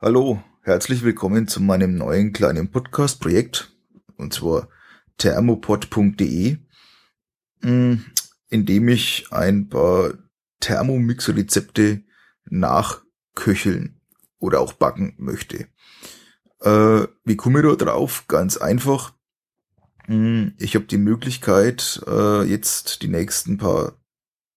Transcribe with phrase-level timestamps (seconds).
[0.00, 3.76] Hallo, herzlich willkommen zu meinem neuen kleinen Podcast-Projekt,
[4.16, 4.68] und zwar
[5.16, 6.58] thermopod.de,
[7.62, 7.94] mm,
[8.48, 10.12] in dem ich ein paar
[10.60, 12.04] Thermomix-Rezepte
[12.44, 14.00] nachköcheln
[14.38, 15.66] oder auch backen möchte.
[16.60, 18.26] Äh, wie komme ich da drauf?
[18.28, 19.14] Ganz einfach.
[20.06, 24.00] Mm, ich habe die Möglichkeit, äh, jetzt die nächsten paar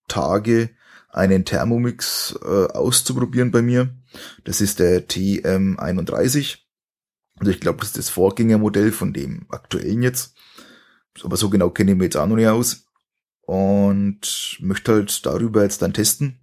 [0.08, 0.70] Tage
[1.12, 3.94] einen Thermomix äh, auszuprobieren bei mir.
[4.44, 6.58] Das ist der TM31.
[7.40, 10.36] Also ich glaube, das ist das Vorgängermodell von dem aktuellen jetzt.
[11.24, 12.86] Aber so genau kenne ich mich jetzt auch noch nicht aus.
[13.42, 16.40] Und möchte halt darüber jetzt dann testen,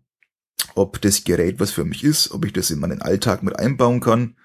[0.74, 4.00] ob das Gerät was für mich ist, ob ich das in meinen Alltag mit einbauen
[4.00, 4.36] kann.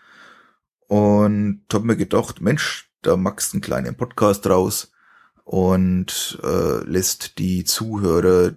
[0.88, 4.91] Und habe mir gedacht, Mensch, da machst du einen kleinen Podcast draus
[5.44, 8.54] und äh, lässt die Zuhörer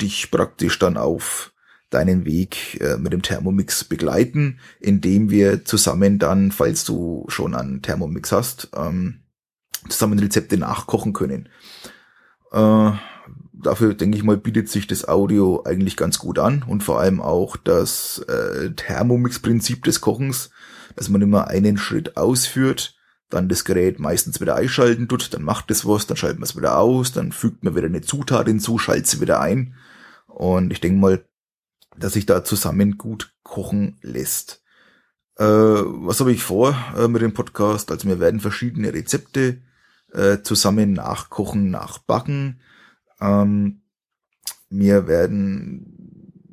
[0.00, 1.52] dich praktisch dann auf
[1.90, 7.82] deinen Weg äh, mit dem Thermomix begleiten, indem wir zusammen dann, falls du schon einen
[7.82, 9.20] Thermomix hast, ähm,
[9.88, 11.48] zusammen Rezepte nachkochen können.
[12.52, 12.92] Äh,
[13.52, 17.20] dafür denke ich mal, bietet sich das Audio eigentlich ganz gut an und vor allem
[17.20, 20.50] auch das äh, Thermomix-Prinzip des Kochens,
[20.96, 22.96] dass man immer einen Schritt ausführt,
[23.30, 26.56] dann das Gerät meistens wieder einschalten tut, dann macht es was, dann schalten wir es
[26.56, 29.74] wieder aus, dann fügt man wieder eine Zutat hinzu, schaltet sie wieder ein
[30.26, 31.24] und ich denke mal,
[31.96, 34.62] dass sich da zusammen gut kochen lässt.
[35.36, 37.90] Äh, was habe ich vor äh, mit dem Podcast?
[37.90, 39.62] Also wir werden verschiedene Rezepte
[40.12, 42.60] äh, zusammen nachkochen, nachbacken.
[43.20, 43.82] Ähm,
[44.70, 45.99] wir werden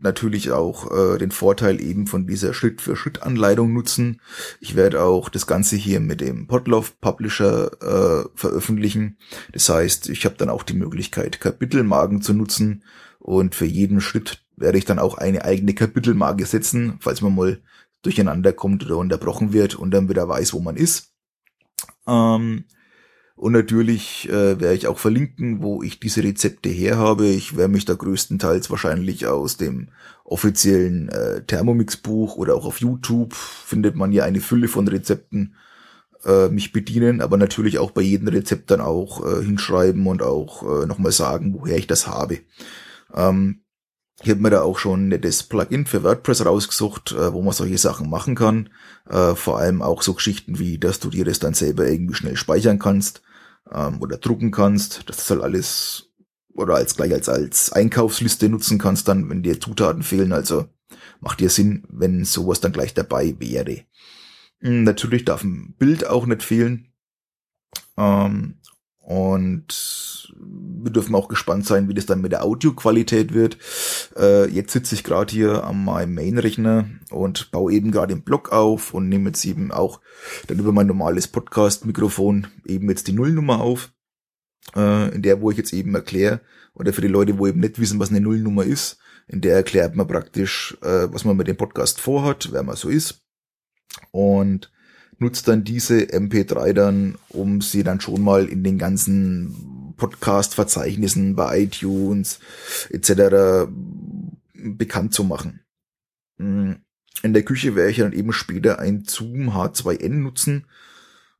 [0.01, 4.21] natürlich auch äh, den Vorteil eben von dieser Schritt-für-Schritt-Anleitung nutzen.
[4.59, 9.17] Ich werde auch das Ganze hier mit dem Podlove Publisher äh, veröffentlichen.
[9.53, 12.83] Das heißt, ich habe dann auch die Möglichkeit, Kapitelmarken zu nutzen
[13.19, 17.61] und für jeden Schritt werde ich dann auch eine eigene Kapitelmarke setzen, falls man mal
[18.01, 21.13] durcheinander kommt oder unterbrochen wird und dann wieder weiß, wo man ist.
[22.07, 22.65] Ähm,
[23.37, 27.27] und natürlich äh, werde ich auch verlinken, wo ich diese Rezepte her habe.
[27.27, 29.89] Ich werde mich da größtenteils wahrscheinlich aus dem
[30.23, 35.53] offiziellen äh, Thermomix-Buch oder auch auf YouTube findet man ja eine Fülle von Rezepten
[36.25, 40.63] äh, mich bedienen, aber natürlich auch bei jedem Rezept dann auch äh, hinschreiben und auch
[40.63, 42.39] äh, nochmal sagen, woher ich das habe.
[43.13, 43.61] Ähm,
[44.23, 47.77] ich habe mir da auch schon nettes Plugin für WordPress rausgesucht, äh, wo man solche
[47.77, 48.69] Sachen machen kann.
[49.07, 52.35] Äh, vor allem auch so Geschichten wie, dass du dir das dann selber irgendwie schnell
[52.35, 53.21] speichern kannst
[53.73, 55.09] ähm, oder drucken kannst.
[55.09, 56.07] Das ist halt alles
[56.53, 60.33] oder als gleich als, als Einkaufsliste nutzen kannst dann, wenn dir Zutaten fehlen.
[60.33, 60.65] Also
[61.19, 63.83] macht dir Sinn, wenn sowas dann gleich dabei wäre.
[64.61, 66.91] Hm, natürlich darf ein Bild auch nicht fehlen.
[67.95, 68.59] Ähm,
[69.07, 73.57] und wir dürfen auch gespannt sein, wie das dann mit der Audioqualität wird.
[74.17, 78.51] Äh, jetzt sitze ich gerade hier an meinem Main-Rechner und baue eben gerade den Blog
[78.51, 80.01] auf und nehme jetzt eben auch
[80.47, 83.93] dann über mein normales Podcast-Mikrofon eben jetzt die Nullnummer auf,
[84.75, 86.41] äh, in der, wo ich jetzt eben erkläre,
[86.73, 88.97] oder für die Leute, wo eben nicht wissen, was eine Nullnummer ist,
[89.29, 92.89] in der erklärt man praktisch, äh, was man mit dem Podcast vorhat, wer man so
[92.89, 93.23] ist.
[94.11, 94.69] Und
[95.19, 101.63] nutzt dann diese MP3 dann, um sie dann schon mal in den ganzen Podcast-Verzeichnissen bei
[101.63, 102.39] iTunes
[102.89, 103.67] etc.
[104.53, 105.61] bekannt zu machen.
[106.37, 106.77] Hm,
[107.23, 110.65] in der Küche werde ich dann eben später ein Zoom H2N nutzen.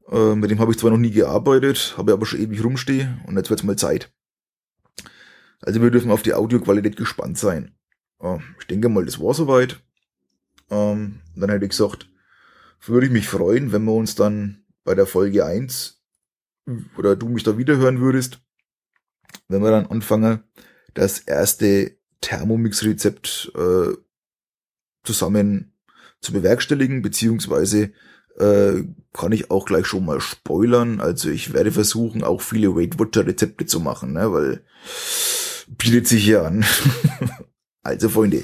[0.10, 3.38] Äh, mit dem habe ich zwar noch nie gearbeitet, habe aber schon ewig rumstehe und
[3.38, 4.12] jetzt wird's mal Zeit.
[5.62, 7.72] Also wir dürfen auf die Audioqualität gespannt sein.
[8.22, 9.80] Äh, ich denke mal, das war soweit.
[10.70, 12.10] Ähm, dann hätte ich gesagt,
[12.82, 16.02] würde ich mich freuen, wenn wir uns dann bei der Folge eins
[16.98, 18.40] oder du mich da wiederhören würdest,
[19.48, 20.44] wenn wir dann anfangen,
[20.94, 23.94] das erste Thermomix-Rezept äh,
[25.04, 25.74] zusammen
[26.22, 27.92] zu bewerkstelligen, beziehungsweise
[28.38, 28.84] äh,
[29.14, 31.00] kann ich auch gleich schon mal spoilern.
[31.00, 34.64] Also ich werde versuchen, auch viele Weight Watcher Rezepte zu machen, ne, weil
[35.68, 36.66] bietet sich hier an.
[37.84, 38.44] also Freunde,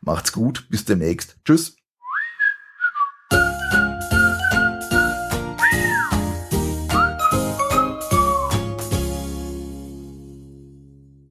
[0.00, 1.36] macht's gut, bis demnächst.
[1.44, 1.76] Tschüss.